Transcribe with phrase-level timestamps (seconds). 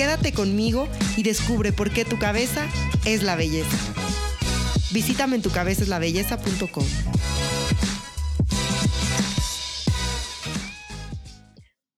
[0.00, 2.66] Quédate conmigo y descubre por qué tu cabeza
[3.04, 3.76] es la belleza.
[4.94, 6.86] Visítame en tucabezaslabelleza.com.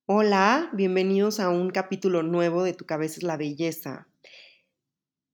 [0.07, 4.09] Hola, bienvenidos a un capítulo nuevo de Tu cabeza es la belleza.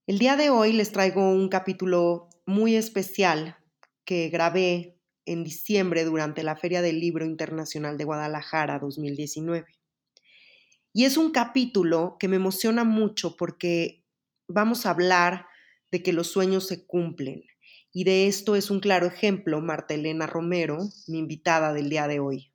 [0.06, 3.56] El día de hoy les traigo un capítulo muy especial
[4.04, 9.77] que grabé en diciembre durante la Feria del Libro Internacional de Guadalajara 2019.
[10.98, 14.04] Y es un capítulo que me emociona mucho porque
[14.48, 15.46] vamos a hablar
[15.92, 17.44] de que los sueños se cumplen.
[17.92, 22.18] Y de esto es un claro ejemplo Marta Elena Romero, mi invitada del día de
[22.18, 22.50] hoy.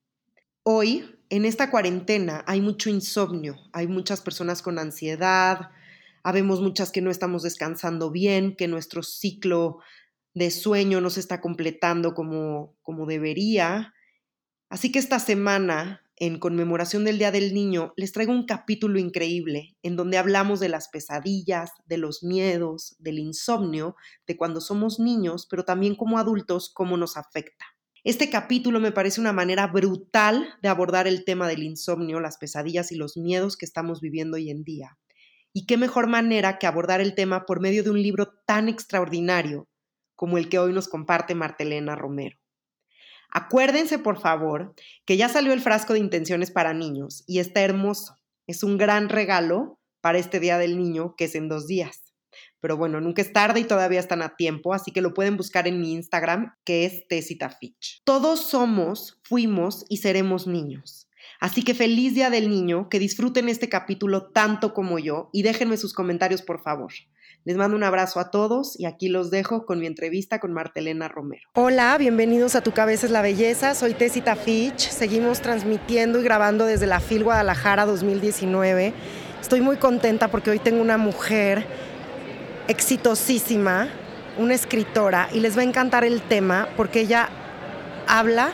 [0.64, 5.69] Hoy, en esta cuarentena, hay mucho insomnio, hay muchas personas con ansiedad,
[6.21, 9.80] habemos muchas que no estamos descansando bien, que nuestro ciclo
[10.33, 13.94] de sueño no se está completando como, como debería.
[14.67, 19.75] Así que esta semana en conmemoración del Día del Niño, les traigo un capítulo increíble
[19.83, 25.47] en donde hablamos de las pesadillas, de los miedos, del insomnio, de cuando somos niños,
[25.49, 27.65] pero también como adultos, cómo nos afecta.
[28.05, 32.93] Este capítulo me parece una manera brutal de abordar el tema del insomnio, las pesadillas
[32.93, 34.97] y los miedos que estamos viviendo hoy en día.
[35.52, 39.67] Y qué mejor manera que abordar el tema por medio de un libro tan extraordinario
[40.15, 42.37] como el que hoy nos comparte Martelena Romero.
[43.36, 48.20] Acuérdense, por favor, que ya salió el frasco de intenciones para niños y está hermoso.
[48.45, 52.14] Es un gran regalo para este Día del Niño, que es en dos días.
[52.59, 55.67] Pero bueno, nunca es tarde y todavía están a tiempo, así que lo pueden buscar
[55.67, 57.05] en mi Instagram, que es
[57.60, 58.04] Fitch.
[58.04, 61.10] Todos somos, fuimos y seremos niños.
[61.39, 65.77] Así que feliz Día del Niño, que disfruten este capítulo tanto como yo y déjenme
[65.77, 66.93] sus comentarios, por favor.
[67.45, 71.09] Les mando un abrazo a todos y aquí los dejo con mi entrevista con Martelena
[71.09, 71.49] Romero.
[71.55, 73.76] Hola, bienvenidos a Tu Cabeza es la Belleza.
[73.76, 74.87] Soy Tessita Fitch.
[74.89, 78.93] Seguimos transmitiendo y grabando desde la FIL Guadalajara 2019.
[79.42, 81.65] Estoy muy contenta porque hoy tengo una mujer
[82.70, 83.89] exitosísima,
[84.37, 87.27] una escritora, y les va a encantar el tema porque ella
[88.08, 88.54] habla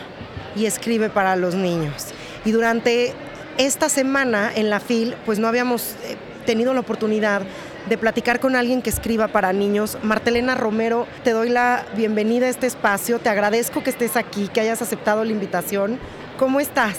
[0.56, 2.08] y escribe para los niños.
[2.44, 3.14] Y durante
[3.60, 6.18] esta semana en la FIL, pues no habíamos eh,
[6.48, 7.44] tenido la oportunidad
[7.88, 9.98] de platicar con alguien que escriba para niños.
[10.04, 13.20] Martelena Romero, te doy la bienvenida a este espacio.
[13.20, 16.00] Te agradezco que estés aquí, que hayas aceptado la invitación.
[16.38, 16.98] ¿Cómo estás?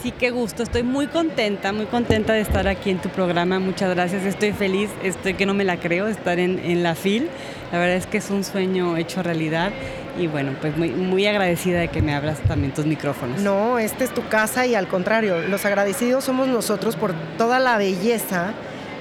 [0.00, 0.62] sí, qué gusto.
[0.62, 3.58] Estoy muy contenta, muy contenta de estar aquí en tu programa.
[3.58, 4.24] Muchas gracias.
[4.24, 7.28] Estoy feliz, estoy que no me la creo, estar en, la FIL.
[7.72, 9.72] La verdad es que es un sueño hecho realidad.
[10.18, 13.40] Y bueno, pues muy, muy agradecida de que me abras también tus micrófonos.
[13.40, 17.76] No, esta es tu casa y al contrario, los agradecidos somos nosotros por toda la
[17.76, 18.54] belleza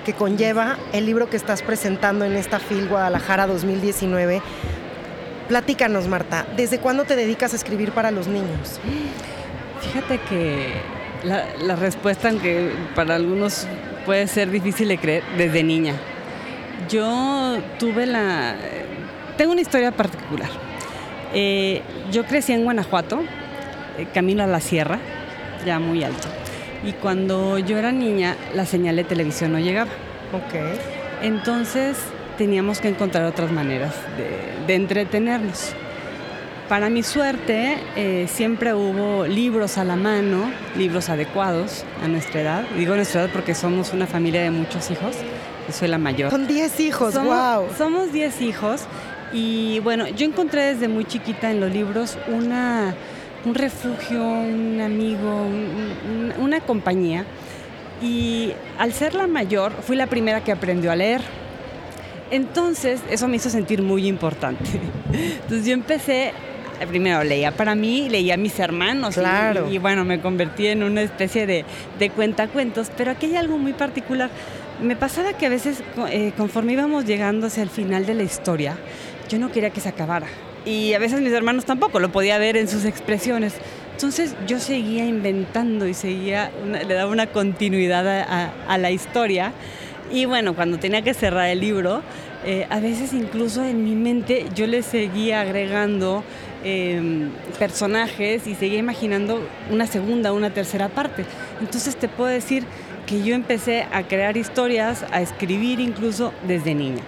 [0.04, 4.42] que conlleva el libro que estás presentando en esta FIL Guadalajara 2019.
[5.48, 8.80] Platícanos, Marta, ¿desde cuándo te dedicas a escribir para los niños?
[9.82, 10.74] Fíjate que
[11.24, 13.68] la, respuesta, aunque para algunos
[14.06, 15.96] puede ser difícil de creer, desde niña.
[16.90, 18.56] Yo tuve la...
[19.38, 20.50] Tengo una historia particular.
[21.34, 21.82] Eh,
[22.12, 23.24] yo crecí en Guanajuato,
[23.98, 25.00] eh, camino a la sierra,
[25.66, 26.43] ya muy alto.
[26.86, 29.92] Y cuando yo era niña, la señal de televisión no llegaba.
[30.34, 30.56] Ok.
[31.22, 31.98] Entonces
[32.38, 33.94] teníamos que encontrar otras maneras
[34.68, 35.72] de, entretenernos.
[36.68, 42.64] Para mi suerte, eh, siempre hubo libros a la mano, libros adecuados a nuestra edad.
[42.78, 45.16] Digo nuestra edad porque somos una familia de muchos hijos.
[45.68, 46.32] Yo soy la mayor.
[46.32, 47.68] Son 10 hijos, wow.
[47.78, 48.82] Somos 10 hijos.
[49.32, 52.96] Y bueno, yo encontré desde muy chiquita en los libros una
[53.46, 55.48] un refugio, un amigo,
[56.40, 57.26] una compañía.
[58.02, 61.22] Y al ser la mayor, fui la primera que aprendió a leer.
[62.32, 64.66] Entonces, eso me hizo sentir muy importante.
[65.14, 66.34] Entonces yo empecé,
[66.88, 69.16] primero leía para mí, leía a mis hermanos.
[69.16, 69.70] Claro.
[69.70, 71.64] Y, bueno, me convertí en una especie de,
[72.00, 72.92] de cuentacuentos.
[72.98, 74.30] Pero aquí hay algo muy particular.
[74.82, 78.78] Me pasaba que a veces, eh, conforme íbamos llegando hacia el final de la historia,
[79.30, 80.28] yo no quería que se acabara
[80.66, 83.54] y a veces mis hermanos tampoco, lo podía ver en sus expresiones.
[83.94, 88.08] Entonces yo seguía inventando y seguía, le daba una continuidad
[88.68, 89.54] a, la historia.
[90.12, 92.02] Y bueno, cuando tenía que cerrar el libro,
[92.46, 96.24] eh, a veces incluso en mi mente yo le seguía agregando
[96.64, 97.30] em,
[97.60, 101.26] personajes y seguía imaginando una segunda, una tercera parte.
[101.62, 102.66] Entonces te puedo decir
[103.06, 107.04] que yo empecé a crear historias, a escribir incluso desde niña.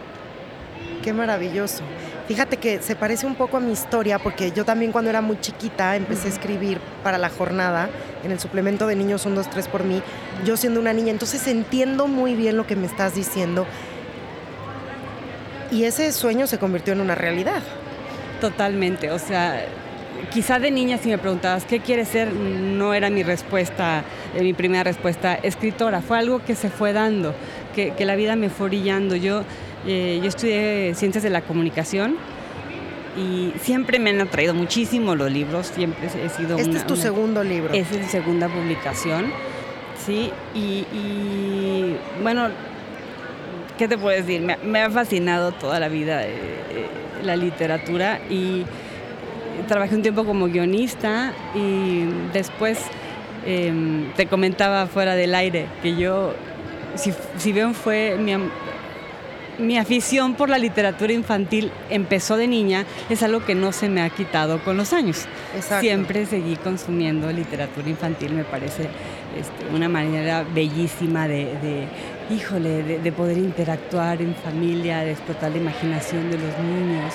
[1.03, 1.83] Qué maravilloso.
[2.27, 5.39] Fíjate que se parece un poco a mi historia porque yo también cuando era muy
[5.39, 7.89] chiquita empecé a escribir para la jornada
[8.23, 10.01] en el suplemento de Niños 1, 2, 3 por mí,
[10.43, 11.11] yo siendo una niña.
[11.11, 13.67] Entonces entiendo muy bien lo que me estás diciendo
[15.71, 17.61] y ese sueño se convirtió en una realidad.
[18.41, 19.65] Totalmente, o sea,
[20.31, 24.03] quizá de niña si me preguntabas qué quieres ser, no era mi respuesta,
[24.35, 27.33] eh, mi primera respuesta, escritora, fue algo que se fue dando,
[27.73, 29.15] que, que la vida me fue brillando.
[29.15, 29.43] Yo
[29.87, 32.15] eh, yo estudié ciencias de la comunicación
[33.17, 36.57] y siempre me han atraído muchísimo los libros, siempre he sido...
[36.57, 37.73] Este es tu segundo libro.
[37.73, 39.31] Es mi segunda publicación,
[40.05, 42.49] sí, y, bueno,
[43.77, 44.41] ¿qué te puedo decir?
[44.41, 46.87] Me, ha fascinado toda la vida eh, eh,
[47.23, 48.65] la literatura y
[49.67, 52.79] trabajé un tiempo como guionista y después
[53.45, 56.33] em, te comentaba fuera del aire que yo,
[56.95, 58.33] si, si bien fue mi,
[59.57, 64.01] mi afición por la literatura infantil empezó de niña, es algo que no se me
[64.01, 65.25] ha quitado con los años.
[65.79, 68.89] Siempre seguí consumiendo literatura infantil, me parece
[69.35, 71.87] este, una manera bellísima de,
[72.29, 77.13] híjole, de, poder interactuar en familia, de explotar la imaginación de los niños.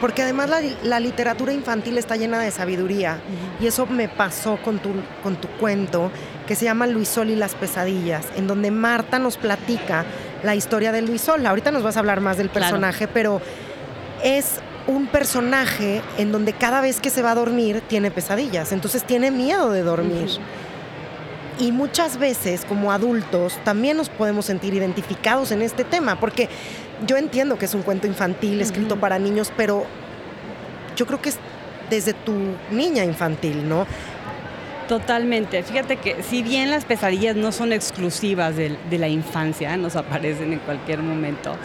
[0.00, 0.50] Porque además
[0.82, 3.18] la, literatura infantil está llena de sabiduría
[3.60, 4.90] y eso me pasó con tu,
[5.22, 6.10] con tu cuento
[6.46, 10.04] que se llama Luis Sol y las pesadillas, en donde Marta nos platica
[10.46, 11.44] la historia de Luis Sol.
[11.44, 13.42] Ahorita nos vas a hablar más del personaje, pero
[14.24, 19.04] es un personaje en donde cada vez que se va a dormir tiene pesadillas, entonces
[19.04, 20.28] tiene miedo de dormir.
[21.58, 26.48] Y muchas veces como adultos también nos podemos sentir identificados en este tema, porque
[27.06, 29.84] yo entiendo que es un cuento infantil escrito para niños, pero
[30.96, 31.38] yo creo que es
[31.90, 32.34] desde tu
[32.70, 33.86] niña infantil, ¿no?
[34.88, 35.64] Totalmente.
[35.64, 40.60] Fíjate que si bien las pesadillas no son exclusivas de, la infancia, nos aparecen en
[40.60, 41.56] cualquier momento,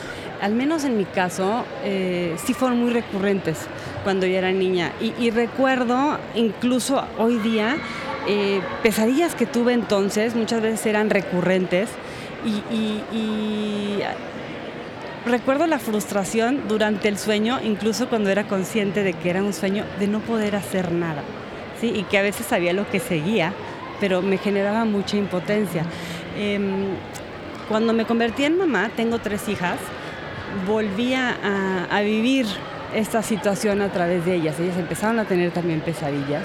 [0.41, 3.59] al menos en mi caso, eh, sí fueron muy recurrentes
[4.03, 4.91] cuando yo era niña.
[4.99, 7.77] Y, recuerdo, incluso hoy día,
[8.27, 11.89] eh, pesadillas que tuve entonces, muchas veces eran recurrentes.
[12.43, 13.99] y
[15.27, 19.85] recuerdo la frustración durante el sueño, incluso cuando era consciente de que era un sueño,
[19.99, 21.21] de no poder hacer nada
[21.87, 23.53] y que a veces sabía lo que seguía,
[23.99, 25.85] pero me generaba mucha impotencia.
[26.37, 26.87] Em,
[27.69, 29.77] cuando me convertí en mamá, tengo tres hijas,
[30.67, 32.45] volví a, vivir
[32.93, 34.59] esta situación a través de ellas.
[34.59, 36.43] Ellas empezaron a tener también pesadillas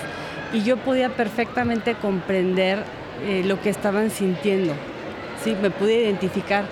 [0.53, 2.85] y yo podía perfectamente comprender
[3.25, 4.75] eh, lo que estaban sintiendo.
[5.43, 5.57] ¿sí?
[5.61, 6.65] Me pude identificar.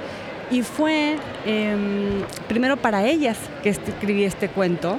[0.50, 1.16] Y fue
[1.46, 4.98] em, primero para ellas que escribí este cuento.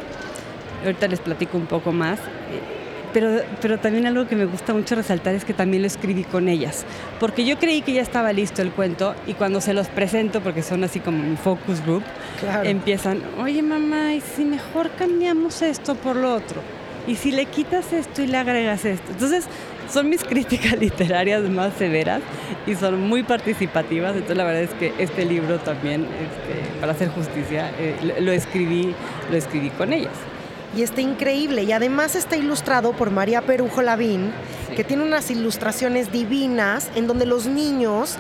[0.84, 2.20] Ahorita les platico un poco más.
[3.16, 6.50] Pero, pero también algo que me gusta mucho resaltar es que también lo escribí con
[6.50, 6.84] ellas,
[7.18, 10.62] porque yo creí que ya estaba listo el cuento y cuando se los presento, porque
[10.62, 12.04] son así como mi focus group,
[12.66, 16.62] empiezan, oye mamá, ¿y si mejor cambiamos esto por lo otro?
[17.08, 19.14] ¿Y si le quitas esto y le agregas esto?
[19.14, 19.46] Entonces,
[19.90, 22.22] son mis críticas literarias más severas
[22.68, 24.12] y son muy participativas.
[24.12, 28.94] Entonces la verdad es que este libro también, este, para hacer justicia, eh, lo, escribí,
[29.32, 30.12] lo escribí con ellas
[30.76, 31.64] y está increíble.
[31.64, 34.32] Y además está ilustrado por María Perujo Lavín,
[34.76, 38.18] que tiene unas ilustraciones divinas en donde los niños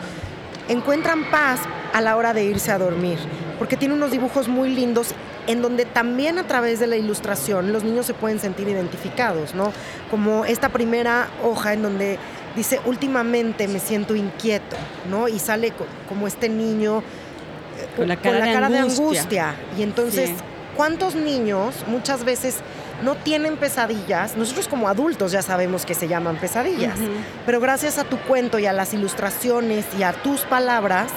[0.69, 1.59] encuentran paz
[1.93, 3.17] a la hora de irse a dormir,
[3.59, 5.13] porque tiene unos dibujos muy lindos
[5.47, 9.71] en donde también a través de la ilustración los niños se pueden sentir identificados, ¿no?
[10.09, 12.17] Como esta primera hoja en donde
[12.55, 14.75] dice, últimamente me siento inquieto,
[15.09, 15.27] ¿no?
[15.27, 15.73] Y sale
[16.09, 19.55] como este niño eh, con la cara, de, angustia.
[19.77, 20.31] Y entonces...
[20.75, 22.57] ¿Cuántos niños muchas veces
[23.01, 24.35] no tienen pesadillas?
[24.35, 26.97] Nosotros como adultos ya sabemos que se llaman pesadillas,
[27.45, 31.11] pero gracias a tu cuento y a las ilustraciones y a tus palabras,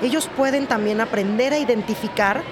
[0.00, 2.42] ellos pueden también aprender a identificar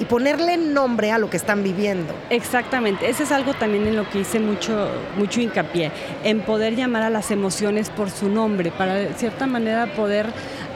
[0.00, 2.14] y ponerle nombre a lo que están viviendo.
[2.30, 5.90] Exactamente, eso es algo también en lo que hice mucho, mucho hincapié,
[6.24, 10.26] en poder llamar a las emociones por su nombre, para de cierta manera poder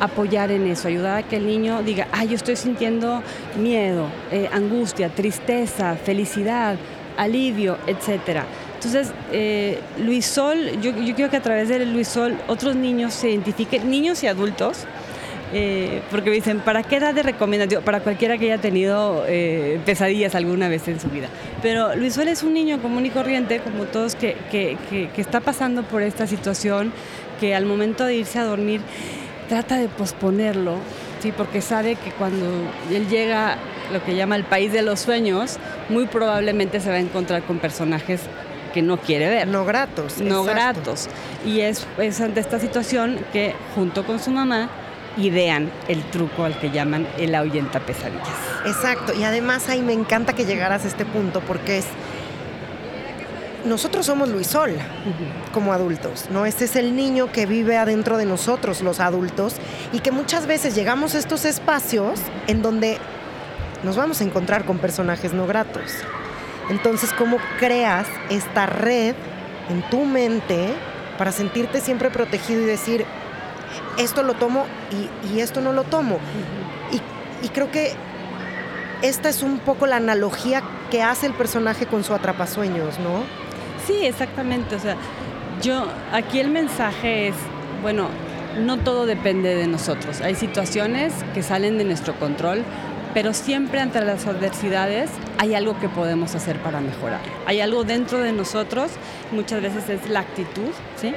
[0.01, 3.23] apoyar en eso, ayudar a que el niño diga, ah, yo estoy sintiendo
[3.57, 6.77] miedo, eh, angustia, tristeza, felicidad,
[7.17, 8.47] alivio, etcétera.
[8.75, 13.15] Entonces, eh, Luis Sol, yo, yo quiero que a través de Luis Sol otros niños
[13.15, 14.87] se identifiquen, niños y adultos,
[15.53, 17.83] eh, porque me dicen, ¿para qué edad de recomendación?
[17.83, 21.29] Para cualquiera que haya tenido eh, pesadillas alguna vez en su vida.
[21.61, 25.41] Pero Luis Suárez es un niño común y corriente, como todos, que, que, que, está
[25.41, 26.93] pasando por esta situación,
[27.39, 28.81] que al momento de irse a dormir
[29.49, 30.77] trata de posponerlo,
[31.21, 31.33] ¿sí?
[31.37, 32.47] porque sabe que cuando
[32.91, 33.59] él llega
[33.93, 35.59] lo que llama el país de los sueños,
[35.91, 38.23] muy probablemente se va a encontrar con personajes
[38.73, 39.49] que no quiere ver.
[39.49, 40.19] No gratos.
[40.19, 41.09] No gratos.
[41.45, 44.71] Y es, es ante esta situación que junto con su mamá
[45.17, 48.29] idean el truco al que llaman el ahuyenta pesadillas.
[48.65, 51.87] Exacto, y además ahí me encanta que llegaras a este punto porque es
[53.65, 54.73] nosotros somos Luis Sol
[55.53, 56.47] como adultos, ¿no?
[56.47, 59.55] Este es el niño que vive adentro de nosotros, los adultos,
[59.93, 62.99] y que muchas veces llegamos a estos espacios en donde
[63.85, 65.93] nos vamos a encontrar con personajes no gratos.
[66.71, 69.15] Entonces, ¿cómo creas esta red
[69.69, 70.69] en tu mente
[71.19, 73.05] para sentirte siempre protegido y decir,
[73.99, 74.65] esto lo tomo
[75.33, 76.19] y, esto no lo tomo?
[77.43, 77.97] y creo que
[79.03, 83.25] esta es un poco la analogía que hace el personaje con su atrapasueños, ¿no?
[83.87, 84.77] Sí, exactamente.
[84.77, 84.97] O sea,
[85.61, 87.35] yo, aquí el mensaje es,
[87.83, 88.09] bueno,
[88.61, 90.21] no todo depende de nosotros.
[90.21, 92.63] Hay situaciones que salen de nuestro control,
[93.15, 97.21] pero siempre ante las adversidades hay algo que podemos hacer para mejorar.
[97.47, 98.91] Hay algo dentro de nosotros,
[99.33, 101.13] muchas veces es la actitud, ¿sí?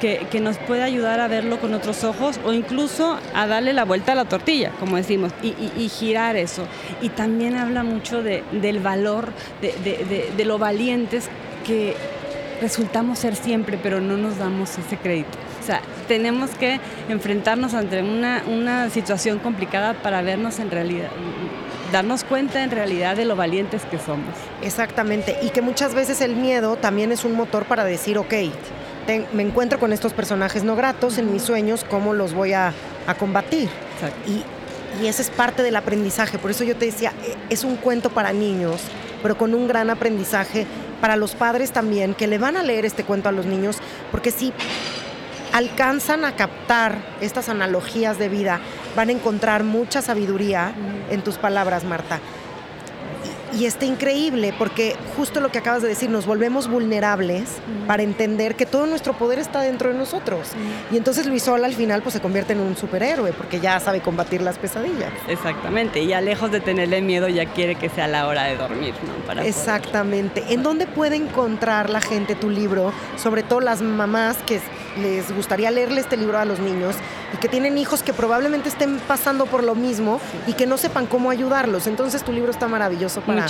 [0.00, 4.12] Que, nos puede ayudar a verlo con otros ojos o incluso a darle la vuelta
[4.12, 6.66] a la tortilla, como decimos, y, girar eso.
[7.00, 9.32] Y también habla mucho del valor,
[9.62, 11.30] de, de lo valientes
[11.66, 11.96] que
[12.60, 15.38] resultamos ser siempre, pero no nos damos ese crédito.
[15.64, 21.08] O sea, tenemos que enfrentarnos ante una, situación complicada para vernos en realidad,
[21.94, 24.34] darnos cuenta en realidad de lo valientes que somos.
[24.62, 28.34] Exactamente, y que muchas veces el miedo también es un motor para decir, ok,
[29.32, 32.74] me encuentro con estos personajes no gratos en mis sueños, ¿cómo los voy a,
[33.16, 33.68] combatir?
[34.26, 34.42] Y,
[35.00, 38.10] y ese es parte del aprendizaje, por eso yo te decía, e, es un cuento
[38.10, 38.80] para niños,
[39.22, 40.66] pero con un gran aprendizaje
[41.00, 43.76] para los padres también, que le van a leer este cuento a los niños,
[44.10, 44.52] porque si
[45.54, 48.58] alcanzan a captar estas analogías de vida,
[48.96, 50.72] van a encontrar mucha sabiduría
[51.10, 52.18] en tus palabras, Marta.
[53.58, 57.44] Y está increíble porque justo lo que acabas de decir, nos volvemos vulnerables
[57.86, 60.48] para entender que todo nuestro poder está dentro de nosotros.
[60.90, 64.00] Y entonces Luis Sol al final pues se convierte en un superhéroe porque ya sabe
[64.00, 65.12] combatir las pesadillas.
[65.28, 68.94] Exactamente, y ya lejos de tenerle miedo ya quiere que sea la hora de dormir,
[69.06, 69.26] ¿no?
[69.26, 70.44] Para Exactamente.
[70.48, 72.92] ¿En dónde puede encontrar la gente tu libro?
[73.16, 74.60] Sobre todo las mamás que
[75.00, 76.94] les gustaría leerle este libro a los niños
[77.32, 81.06] y que tienen hijos que probablemente estén pasando por lo mismo y que no sepan
[81.06, 81.86] cómo ayudarlos.
[81.86, 83.43] Entonces tu libro está maravilloso para,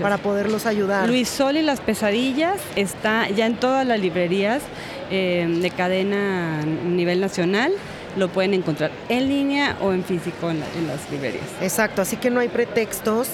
[0.00, 1.08] para poderlos ayudar.
[1.08, 4.62] Luis Sol y las pesadillas está ya en todas las librerías
[5.10, 7.72] eh, de cadena a nivel nacional
[8.16, 11.44] lo pueden encontrar en línea o en físico en, en, las librerías.
[11.60, 13.28] Exacto, así que no hay pretextos.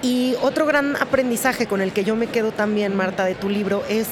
[0.00, 3.82] Y otro gran aprendizaje con el que yo me quedo también, Marta, de tu libro
[3.88, 4.08] es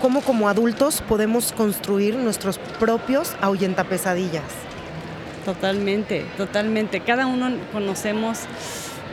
[0.00, 4.44] cómo como adultos podemos construir nuestros propios ahuyentapesadillas.
[5.44, 7.00] Totalmente, totalmente.
[7.00, 8.40] Cada uno conocemos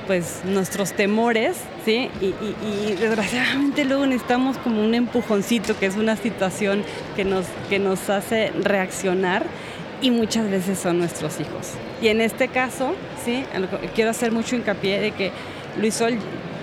[0.07, 2.09] pues nuestros temores, ¿sí?
[2.21, 6.83] Y, desgraciadamente luego necesitamos como un empujoncito, que es una situación
[7.15, 9.45] que nos, que nos hace reaccionar
[10.01, 11.71] y muchas veces son nuestros hijos.
[12.01, 12.93] Y en este caso,
[13.23, 13.45] ¿sí?
[13.95, 15.31] Quiero hacer mucho hincapié de que
[15.79, 16.17] Luis Sol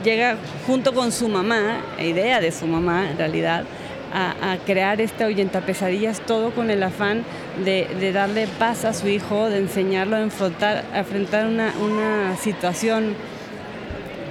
[0.05, 3.65] llega junto con su mamá, idea de su mamá en realidad,
[4.13, 7.25] a, crear este ahuyenta pesadillas, todo con el afán
[7.65, 13.15] de, darle paz a su hijo, de enseñarlo a enfrentar, a enfrentar una, situación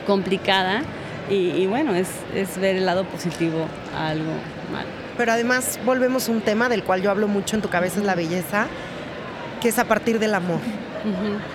[0.05, 0.81] complicada
[1.29, 2.09] y, bueno, es,
[2.59, 4.31] ver el lado positivo a algo
[4.71, 4.87] malo.
[5.17, 8.05] Pero además volvemos a un tema del cual yo hablo mucho en tu cabeza es
[8.05, 8.67] la belleza,
[9.61, 10.59] que es a partir del amor.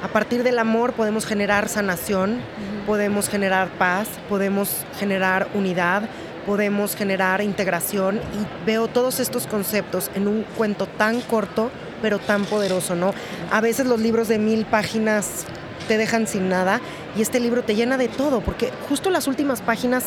[0.02, 2.40] A partir del amor podemos generar sanación,
[2.86, 6.04] podemos generar paz, podemos generar unidad,
[6.46, 11.70] podemos generar integración y veo todos estos conceptos en un cuento tan corto
[12.02, 13.14] pero tan poderoso, ¿no?
[13.50, 15.46] A veces los libros de mil páginas
[15.88, 16.80] te dejan sin nada
[17.16, 20.04] y este libro te llena de todo, porque justo las últimas páginas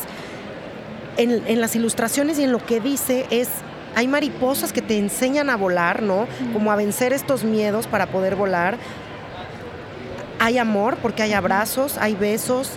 [1.16, 3.48] en, las ilustraciones y en lo que dice es
[3.96, 6.28] hay mariposas que te enseñan a volar, ¿no?
[6.52, 8.76] Como a vencer estos miedos para poder volar.
[10.38, 12.70] Hay amor porque hay abrazos, hay besos,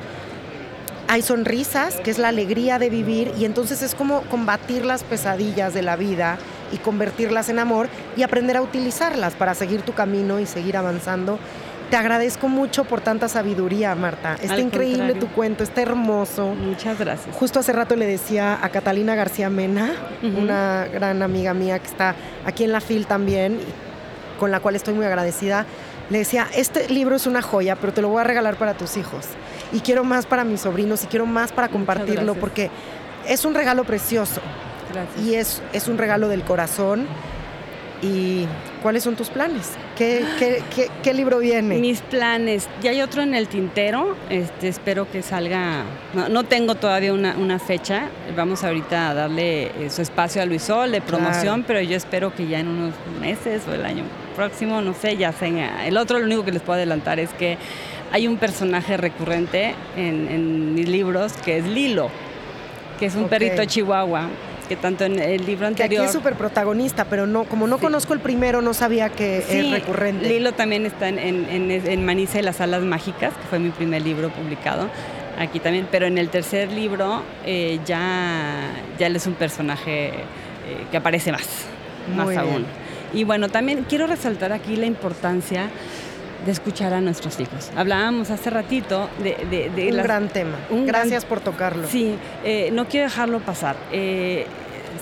[1.12, 5.74] hay sonrisas, que es la alegría de vivir, y entonces es como combatir las pesadillas
[5.74, 6.38] de la vida
[6.72, 11.38] y convertirlas en amor y aprender a utilizarlas para seguir tu camino y seguir avanzando.
[11.90, 14.38] Te agradezco mucho por tanta sabiduría, Marta.
[14.42, 16.56] Está increíble tu cuento, está hermoso.
[16.56, 17.36] Muchas gracias.
[17.36, 19.92] Justo hace rato le decía a Catalina García Mena,
[20.24, 22.16] una gran amiga mía que está
[22.46, 23.60] aquí en la FIL también,
[24.40, 25.66] con la cual estoy muy agradecida.
[26.10, 28.96] Le decía, este libro es una joya, pero te lo voy a regalar para tus
[28.96, 29.26] hijos
[29.72, 32.70] y quiero más para mis sobrinos y quiero más para compartirlo porque
[33.28, 34.42] es un regalo precioso.
[35.24, 37.08] Y es, es un regalo del corazón
[38.02, 38.46] y
[38.82, 39.72] ¿cuáles son tus planes?
[39.96, 40.26] ¿Qué,
[41.04, 41.78] qué, libro viene?
[41.78, 47.14] Mis planes, ya hay otro en el tintero, este, espero que salga, no, tengo todavía
[47.14, 51.80] una, fecha, vamos ahorita a darle eh, su espacio a Luis Sol de promoción, pero
[51.82, 54.04] yo espero que ya en unos meses o el año
[54.36, 55.86] próximo, no sé, ya sea.
[55.86, 57.60] El otro, lo único que les puedo adelantar es que
[58.12, 62.10] hay un personaje recurrente en, mis libros que es Lilo,
[63.00, 64.28] que es un perrito chihuahua
[64.68, 65.90] que tanto en el libro anterior...
[65.90, 69.40] Que aquí es súper protagonista, pero no, como no conozco el primero, no sabía que
[69.40, 70.30] es recurrente.
[70.30, 74.02] Lilo también está en, en, en Manice y las alas mágicas, que fue mi primer
[74.02, 74.88] libro publicado
[75.42, 80.14] aquí también, pero en el tercer libro eh, ya, ya él es un personaje eh,
[80.90, 81.48] que aparece más,
[82.16, 82.66] más aún.
[83.14, 85.70] Y bueno, también quiero resaltar aquí la importancia
[86.46, 87.72] de escuchar a nuestros hijos.
[87.76, 89.90] Hablábamos hace ratito de...
[89.92, 90.58] un gran tema.
[90.70, 91.88] Gracias por tocarlo.
[91.88, 93.76] Sí, eh, no quiero dejarlo pasar.
[93.92, 94.46] Eh,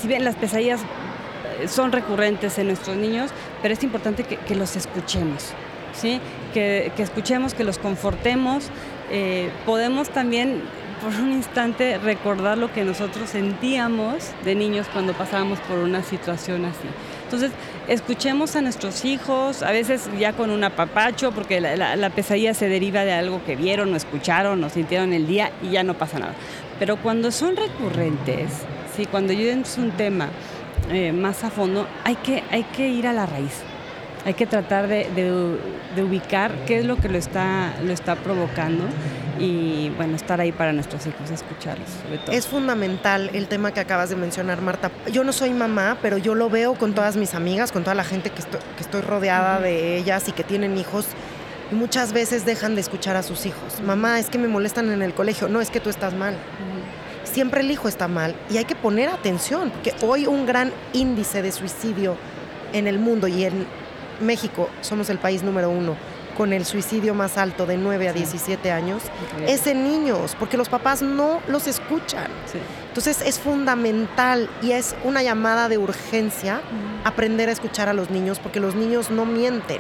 [0.02, 3.32] si bien las pesadillas eh, son recurrentes en nuestros niños,
[3.62, 5.54] pero es importante que, los escuchemos.
[5.94, 6.20] ¿sí?
[6.54, 8.70] Que, escuchemos, que los confortemos.
[9.66, 10.62] podemos también
[11.02, 16.66] por un instante recordar lo que nosotros sentíamos de niños cuando pasábamos por una situación
[16.66, 16.88] así.
[17.24, 17.52] Entonces,
[17.90, 23.04] escuchemos a nuestros hijos, a veces ya con un apapacho, porque la, pesadilla se deriva
[23.04, 26.34] de algo que vieron o escucharon o sintieron el día y ya no pasa nada.
[26.78, 28.52] Pero cuando son recurrentes,
[28.96, 29.06] ¿sí?
[29.06, 30.30] cuando es un tema
[30.92, 33.64] eh, más a fondo, hay que, hay que ir a la raíz.
[34.26, 35.58] Hay que tratar de,
[35.98, 38.84] ubicar qué es lo que lo está, lo está provocando
[39.40, 42.36] y bueno, estar ahí para nuestros hijos, escucharlos sobre todo.
[42.36, 44.92] Es fundamental el tema que acabas de mencionar, Marta.
[45.12, 48.04] Yo no soy mamá, pero yo lo veo con todas mis amigas, con toda la
[48.04, 48.42] gente que
[48.80, 51.08] estoy, rodeada de ellas y que tienen hijos.
[51.72, 53.82] Y muchas veces dejan de escuchar a sus hijos.
[53.86, 55.48] Mamá, es que me molestan en el colegio.
[55.48, 56.36] No, es que tú estás mal.
[57.24, 61.42] Siempre el hijo está mal y hay que poner atención, porque hoy un gran índice
[61.42, 62.18] de suicidio
[62.74, 63.68] en el mundo y en
[64.20, 65.96] México somos el país número uno
[66.40, 69.04] con el suicidio más alto de 9 a 17 años
[69.46, 72.28] es en niños, porque los papás no los escuchan.
[72.88, 76.62] Entonces es fundamental y es una llamada de urgencia
[77.04, 79.80] aprender a escuchar a los niños, porque los niños no mienten.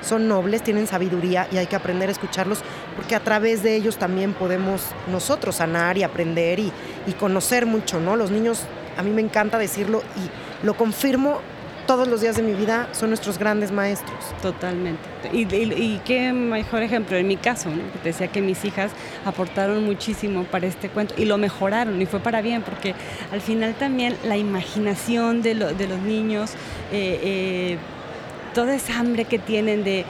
[0.00, 2.60] Son nobles, tienen sabiduría y hay que aprender a escucharlos,
[2.96, 4.80] porque a través de ellos también podemos
[5.12, 6.72] nosotros sanar y aprender y,
[7.06, 8.16] y conocer mucho, ¿no?
[8.16, 8.62] Los niños,
[8.96, 11.42] a mí me encanta decirlo y lo confirmo
[11.86, 14.18] todos los días de mi vida son nuestros grandes maestros.
[14.42, 15.02] Totalmente.
[15.32, 17.70] Y, qué mejor ejemplo en mi caso,
[18.02, 18.90] te decía que mis hijas
[19.24, 22.94] aportaron muchísimo para este cuento y lo mejoraron y fue para bien, porque
[23.32, 26.52] al final también la imaginación de, los niños,
[26.92, 27.78] eh, eh,
[28.54, 30.04] toda esa hambre que tienen de,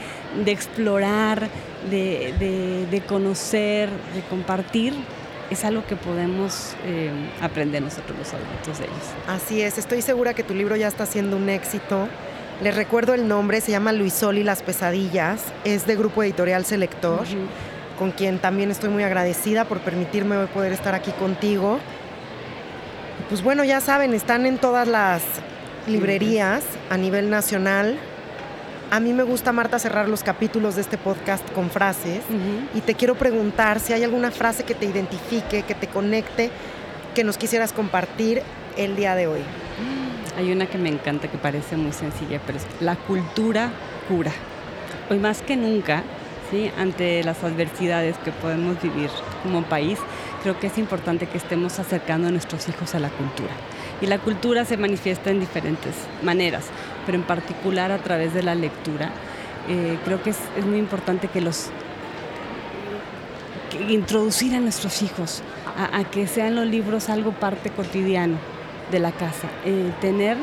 [0.46, 1.48] explorar,
[1.90, 4.94] de conocer, de compartir,
[5.50, 9.04] es algo que podemos eh, aprender nosotros los adultos de ellos.
[9.28, 12.08] Así es, estoy segura que tu libro ya está siendo un éxito.
[12.62, 16.64] Les recuerdo el nombre, se llama Luis Sol y las pesadillas, es de Grupo Editorial
[16.64, 17.24] Selector,
[17.98, 21.78] con quien también estoy muy agradecida por permitirme hoy poder estar aquí contigo.
[23.28, 25.22] Pues bueno, ya saben, están en todas las
[25.86, 27.98] librerías a nivel nacional.
[28.90, 32.22] A mí me gusta, Marta, cerrar los capítulos de este podcast con frases
[32.72, 36.50] y te quiero preguntar si hay alguna frase que te identifique, que te conecte,
[37.12, 38.42] que nos quisieras compartir
[38.76, 39.40] el día de hoy.
[40.38, 43.72] Hay una que me encanta, que parece muy sencilla, pero es la cultura
[44.08, 44.30] cura.
[45.10, 46.04] Hoy más que nunca,
[46.52, 46.70] ¿sí?
[46.78, 49.10] ante las adversidades que podemos vivir
[49.42, 49.98] como país,
[50.44, 53.52] creo que es importante que estemos acercando a nuestros hijos a la cultura.
[54.00, 56.64] Y la cultura se manifiesta en diferentes maneras,
[57.06, 59.10] pero en particular a través de la lectura.
[59.68, 61.70] Eh, creo que es, muy importante que los
[63.88, 65.42] introducir a nuestros hijos
[65.92, 68.38] a, que sean los libros algo parte cotidiano
[68.90, 70.36] de la casa, eh, tener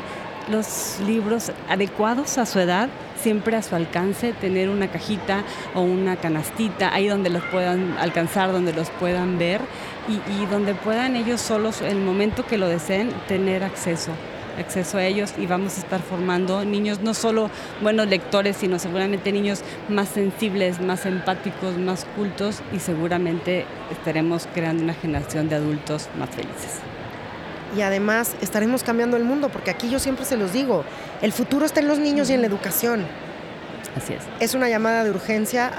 [0.52, 2.90] los libros adecuados a su edad,
[3.22, 8.52] siempre a su alcance, tener una cajita o una canastita ahí donde los puedan alcanzar,
[8.52, 9.62] donde los puedan ver
[10.08, 14.12] y, donde puedan ellos solos, el momento que lo deseen, tener acceso
[14.60, 17.50] acceso a ellos y vamos a estar formando niños no solo
[17.82, 24.84] buenos lectores, sino seguramente niños más sensibles, más empáticos, más cultos y seguramente estaremos creando
[24.84, 26.82] una generación de adultos más felices.
[27.76, 30.86] Y además estaremos cambiando el mundo, porque aquí yo siempre se los digo,
[31.24, 33.08] el futuro está en los niños y en la educación.
[33.98, 34.22] Así es.
[34.40, 35.72] Es una llamada de urgencia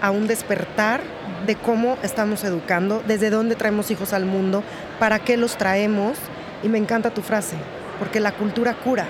[0.00, 1.00] a, un despertar
[1.46, 4.62] de cómo estamos educando, desde dónde traemos hijos al mundo,
[4.98, 6.18] para qué los traemos.
[6.62, 7.56] Y me encanta tu frase,
[7.98, 9.06] porque la cultura cura.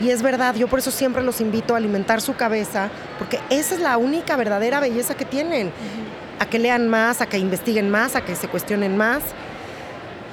[0.00, 3.74] Y es verdad, yo por eso siempre los invito a alimentar su cabeza, porque esa
[3.74, 5.72] es la única verdadera belleza que tienen.
[6.40, 9.22] A que lean más, a que investiguen más, a que se cuestionen más.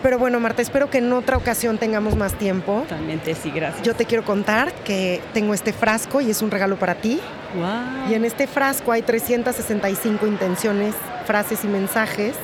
[0.03, 2.85] Pero bueno, Marta, espero que en otra ocasión tengamos más tiempo.
[2.87, 3.81] También te sí, gracias.
[3.81, 7.19] Yo te quiero contar que tengo este frasco y es un regalo para ti.
[7.55, 8.09] Wow.
[8.11, 12.35] Y en este frasco hay 365 intenciones, frases y mensajes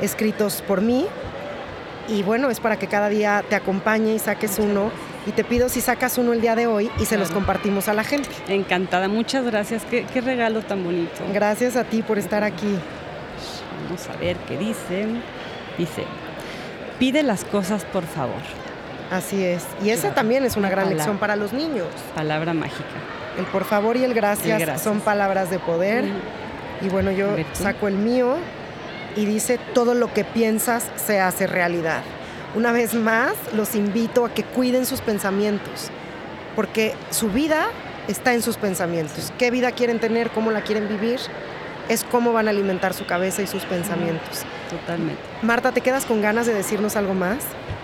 [0.00, 1.06] escritos por mí.
[2.08, 4.90] Y bueno, es para que cada día te acompañe y saques uno.
[5.26, 7.92] Y te pido si sacas uno el día de hoy y se los compartimos a
[7.92, 8.30] la gente.
[8.48, 9.84] Encantada, muchas gracias.
[9.84, 11.22] Qué, qué regalo tan bonito.
[11.34, 12.78] Gracias a ti por estar aquí.
[13.84, 15.22] Vamos a ver qué dicen.
[15.76, 16.04] Dice,
[16.98, 18.40] pide las cosas por favor.
[19.10, 19.66] Así es.
[19.82, 20.96] Y esa también es una gran Palabra.
[20.96, 21.88] lección para los niños.
[22.14, 22.84] Palabra mágica.
[23.38, 24.82] El por favor y el gracias, El gracias.
[24.82, 26.04] son palabras de poder.
[26.80, 28.36] Y bueno, yo saco el mío
[29.16, 32.02] y dice, todo lo que piensas se hace realidad.
[32.54, 35.90] Una vez más, los invito a que cuiden sus pensamientos,
[36.56, 37.68] porque su vida
[38.08, 39.32] está en sus pensamientos.
[39.38, 40.30] ¿Qué vida quieren tener?
[40.30, 41.20] ¿Cómo la quieren vivir?
[41.88, 44.44] Es cómo van a alimentar su cabeza y sus pensamientos.
[44.70, 45.20] Totalmente.
[45.42, 47.38] Marta, ¿te quedas con ganas de decirnos algo más?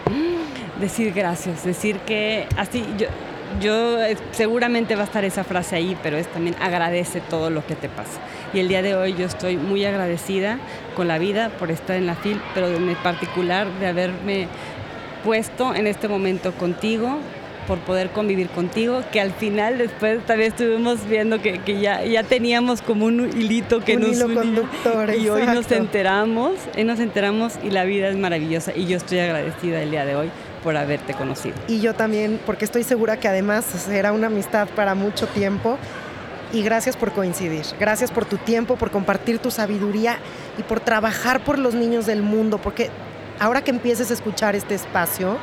[0.80, 3.06] Decir gracias, decir que así yo,
[3.60, 7.66] yo eh, seguramente va a estar esa frase ahí, pero es también agradece todo lo
[7.66, 8.20] que te pasa.
[8.52, 10.58] Y el día de hoy yo estoy muy agradecida
[10.96, 14.48] con la vida por estar en la FIL, pero en particular de haberme
[15.24, 17.18] puesto en este momento contigo,
[17.66, 22.22] por poder convivir contigo, que al final después también estuvimos viendo que, que ya, ya
[22.22, 24.40] teníamos como un hilito que Un nos hilo unía.
[24.42, 25.74] conductor, y hoy nos exacto.
[25.76, 30.04] enteramos, hoy nos enteramos y la vida es maravillosa y yo estoy agradecida el día
[30.04, 30.30] de hoy
[30.64, 31.54] por haberte conocido.
[31.68, 35.78] Y yo también, porque estoy segura que además será una amistad para mucho tiempo.
[36.52, 37.64] Y gracias por coincidir.
[37.78, 40.18] Gracias por tu tiempo, por compartir tu sabiduría
[40.56, 42.58] y por trabajar por los niños del mundo.
[42.58, 42.90] Porque
[43.38, 45.36] ahora que empieces a escuchar este espacio,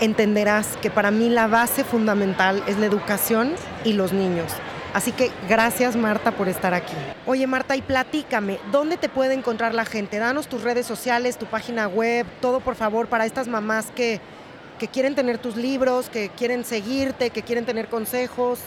[0.00, 4.52] entenderás que para mí la base fundamental es la educación y los niños.
[4.92, 6.94] Así que gracias Marta por estar aquí.
[7.26, 10.18] Oye Marta, y platícame, ¿dónde te puede encontrar la gente?
[10.18, 14.20] Danos tus redes sociales, tu página web, todo por favor para estas mamás que,
[14.78, 18.58] que quieren tener tus libros, que quieren seguirte, que quieren tener consejos.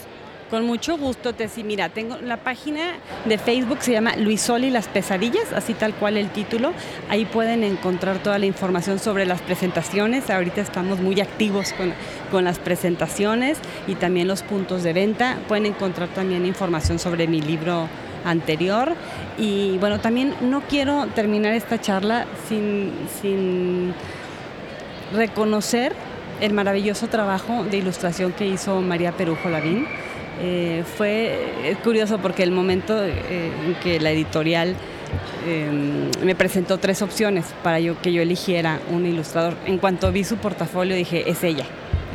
[0.53, 1.63] Con mucho gusto, Tessy.
[1.63, 6.15] Mira, tengo la página de Facebook, se llama Luisol y las pesadillas, así tal cual
[6.15, 6.73] el título.
[7.09, 10.29] Ahí pueden encontrar toda la información sobre las presentaciones.
[10.29, 11.91] Ahorita estamos muy activos con,
[12.29, 15.39] con las presentaciones y también los puntos de venta.
[15.47, 17.89] Pueden encontrar también información sobre mi libro
[18.23, 18.93] anterior.
[19.39, 22.91] Y bueno, también no quiero terminar esta charla sin,
[23.23, 23.95] sin
[25.15, 25.93] reconocer
[26.41, 29.87] el maravilloso trabajo de ilustración que hizo María Perujo Lavín.
[30.45, 34.75] Eh, fue es curioso porque el momento eh, en que la editorial
[35.47, 35.69] eh,
[36.21, 40.36] me presentó tres opciones para yo, que yo eligiera un ilustrador, en cuanto vi su
[40.36, 41.63] portafolio dije, es ella.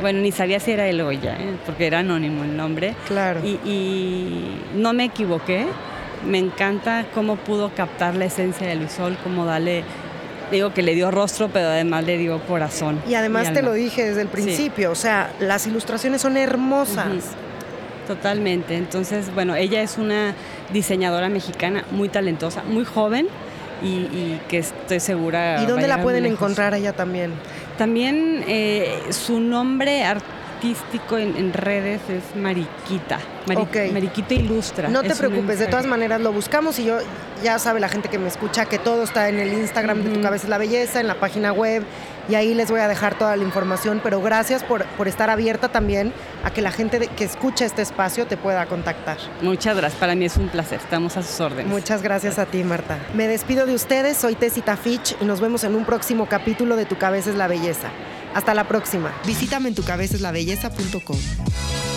[0.01, 1.55] Bueno, ni sabía si era él o ella, ¿eh?
[1.65, 2.93] porque era anónimo el nombre.
[3.07, 3.41] Claro.
[3.43, 5.65] Y, y no me equivoqué.
[6.27, 9.83] Me encanta cómo pudo captar la esencia de Luisol, cómo darle,
[10.51, 13.01] digo que le dio rostro, pero además le dio corazón.
[13.09, 17.07] Y además te lo dije desde el principio, o sea, las ilustraciones son hermosas.
[17.07, 17.48] Ujú.
[18.09, 18.75] Totalmente.
[18.75, 20.33] Entonces, bueno, ella es una
[20.73, 23.27] diseñadora mexicana muy talentosa, muy joven
[23.83, 25.61] y, y que estoy segura.
[25.61, 27.33] ¿Y dónde la pueden encontrar ella también?
[27.77, 33.19] También eh, su nombre artístico en, en redes es Mariquita.
[33.45, 33.91] Mari-.
[33.91, 34.89] Mariquita Ilustra.
[34.89, 36.97] No te preocupes, de todas maneras lo buscamos y yo
[37.43, 40.21] ya sabe la gente que me escucha que todo está en el Instagram de Tu.
[40.21, 41.83] Cabeza es la Belleza, en la página web
[42.29, 45.69] y ahí les voy a dejar toda la información, pero gracias por, por estar abierta
[45.69, 46.13] también
[46.43, 49.17] a que la gente de- que escucha este espacio te pueda contactar.
[49.41, 49.99] Muchas gracias.
[49.99, 50.79] Para mí es un placer.
[50.79, 51.67] Estamos a sus órdenes.
[51.67, 52.97] Muchas gracias a ti, Marta.
[53.13, 56.85] Me despido de ustedes, soy Tessita Fitch y nos vemos en un próximo capítulo de
[56.85, 57.89] Tu Cabeza es la Belleza.
[58.35, 59.11] Hasta la próxima.
[59.25, 61.88] Visítame en tucabezaslabelleza.com.